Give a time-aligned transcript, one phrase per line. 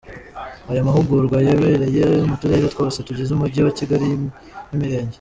[0.71, 4.07] Aya mahugurwa yabereye muturere twose tugize Umujyi wa Kigali
[4.69, 5.09] n'Imirenge.